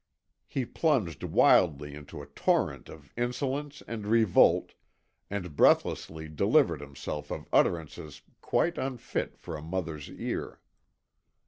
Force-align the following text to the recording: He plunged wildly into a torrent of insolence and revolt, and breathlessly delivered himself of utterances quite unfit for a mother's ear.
He 0.47 0.65
plunged 0.65 1.21
wildly 1.21 1.93
into 1.93 2.23
a 2.23 2.25
torrent 2.25 2.89
of 2.89 3.13
insolence 3.15 3.83
and 3.87 4.07
revolt, 4.07 4.73
and 5.29 5.55
breathlessly 5.55 6.27
delivered 6.27 6.81
himself 6.81 7.29
of 7.29 7.47
utterances 7.53 8.23
quite 8.41 8.79
unfit 8.79 9.37
for 9.37 9.55
a 9.55 9.61
mother's 9.61 10.09
ear. 10.09 10.59